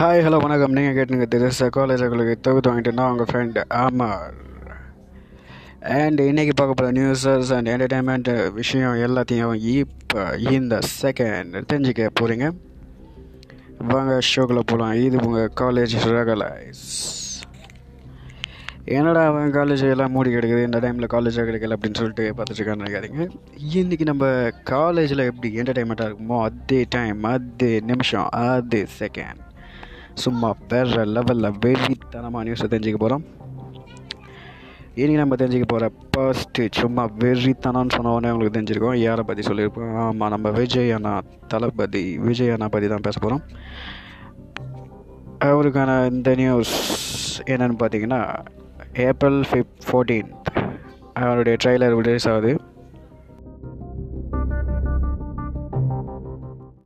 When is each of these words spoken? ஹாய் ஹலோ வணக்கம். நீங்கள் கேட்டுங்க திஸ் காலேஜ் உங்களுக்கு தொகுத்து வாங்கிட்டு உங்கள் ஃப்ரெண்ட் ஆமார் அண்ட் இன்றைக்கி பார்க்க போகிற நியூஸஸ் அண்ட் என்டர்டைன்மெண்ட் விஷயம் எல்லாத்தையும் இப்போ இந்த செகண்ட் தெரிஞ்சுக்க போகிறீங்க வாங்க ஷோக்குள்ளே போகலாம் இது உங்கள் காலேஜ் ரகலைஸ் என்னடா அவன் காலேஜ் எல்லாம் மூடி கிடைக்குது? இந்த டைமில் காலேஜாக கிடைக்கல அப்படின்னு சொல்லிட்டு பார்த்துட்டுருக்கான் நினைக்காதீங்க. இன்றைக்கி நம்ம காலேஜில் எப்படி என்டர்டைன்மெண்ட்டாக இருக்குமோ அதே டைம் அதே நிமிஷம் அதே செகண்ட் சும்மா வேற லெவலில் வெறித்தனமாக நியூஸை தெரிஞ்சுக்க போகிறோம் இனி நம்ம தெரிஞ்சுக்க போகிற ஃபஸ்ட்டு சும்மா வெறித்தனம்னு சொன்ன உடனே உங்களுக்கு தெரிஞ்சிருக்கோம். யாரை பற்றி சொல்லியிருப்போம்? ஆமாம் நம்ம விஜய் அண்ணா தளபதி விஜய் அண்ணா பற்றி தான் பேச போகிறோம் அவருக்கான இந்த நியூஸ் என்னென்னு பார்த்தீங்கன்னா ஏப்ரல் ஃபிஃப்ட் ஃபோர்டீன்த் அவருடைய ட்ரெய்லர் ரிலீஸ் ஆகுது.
ஹாய் 0.00 0.22
ஹலோ 0.26 0.38
வணக்கம். 0.40 0.72
நீங்கள் 0.72 0.94
கேட்டுங்க 0.94 1.24
திஸ் 1.30 1.70
காலேஜ் 1.76 2.04
உங்களுக்கு 2.04 2.40
தொகுத்து 2.40 2.70
வாங்கிட்டு 2.70 3.10
உங்கள் 3.10 3.26
ஃப்ரெண்ட் 3.30 3.64
ஆமார் 3.68 4.34
அண்ட் 5.80 6.20
இன்றைக்கி 6.20 6.50
பார்க்க 6.54 6.84
போகிற 6.84 6.92
நியூஸஸ் 6.92 7.52
அண்ட் 7.54 7.68
என்டர்டைன்மெண்ட் 7.68 8.52
விஷயம் 8.52 8.94
எல்லாத்தையும் 8.94 9.54
இப்போ 9.54 10.36
இந்த 10.36 10.78
செகண்ட் 11.02 11.62
தெரிஞ்சுக்க 11.72 12.08
போகிறீங்க 12.20 12.52
வாங்க 13.78 14.18
ஷோக்குள்ளே 14.36 14.62
போகலாம் 14.66 14.92
இது 14.92 15.18
உங்கள் 15.26 15.50
காலேஜ் 15.60 15.96
ரகலைஸ் 16.04 16.86
என்னடா 18.84 19.26
அவன் 19.26 19.52
காலேஜ் 19.52 19.90
எல்லாம் 19.90 20.10
மூடி 20.10 20.34
கிடைக்குது? 20.34 20.64
இந்த 20.64 20.78
டைமில் 20.78 21.12
காலேஜாக 21.12 21.46
கிடைக்கல 21.50 21.76
அப்படின்னு 21.76 21.94
சொல்லிட்டு 21.94 22.34
பார்த்துட்டுருக்கான் 22.36 22.82
நினைக்காதீங்க. 22.82 23.28
இன்றைக்கி 23.74 24.00
நம்ம 24.00 24.50
காலேஜில் 24.64 25.18
எப்படி 25.18 25.56
என்டர்டைன்மெண்ட்டாக 25.56 26.10
இருக்குமோ 26.10 26.42
அதே 26.42 26.86
டைம் 26.88 27.22
அதே 27.22 27.80
நிமிஷம் 27.80 28.28
அதே 28.30 28.86
செகண்ட் 28.98 29.48
சும்மா 30.24 30.48
வேற 30.68 31.04
லெவலில் 31.16 31.56
வெறித்தனமாக 31.64 32.44
நியூஸை 32.46 32.68
தெரிஞ்சுக்க 32.72 32.98
போகிறோம் 33.04 33.24
இனி 35.00 35.12
நம்ம 35.20 35.34
தெரிஞ்சுக்க 35.40 35.66
போகிற 35.66 35.86
ஃபஸ்ட்டு 36.10 36.64
சும்மா 36.78 37.02
வெறித்தனம்னு 37.18 37.94
சொன்ன 37.96 38.12
உடனே 38.14 38.32
உங்களுக்கு 38.32 38.56
தெரிஞ்சிருக்கோம். 38.58 38.96
யாரை 39.06 39.22
பற்றி 39.26 39.42
சொல்லியிருப்போம்? 39.48 39.92
ஆமாம் 40.04 40.32
நம்ம 40.34 40.50
விஜய் 40.50 40.92
அண்ணா 40.96 41.12
தளபதி 41.48 42.04
விஜய் 42.26 42.50
அண்ணா 42.50 42.68
பற்றி 42.68 42.88
தான் 42.88 43.06
பேச 43.06 43.18
போகிறோம் 43.20 43.44
அவருக்கான 45.44 45.90
இந்த 46.10 46.34
நியூஸ் 46.34 46.74
என்னென்னு 47.46 47.78
பார்த்தீங்கன்னா 47.82 48.20
ஏப்ரல் 49.08 49.40
ஃபிஃப்ட் 49.50 49.84
ஃபோர்டீன்த் 49.88 50.48
அவருடைய 51.20 51.56
ட்ரெய்லர் 51.64 51.96
ரிலீஸ் 52.00 52.28
ஆகுது. 52.28 52.52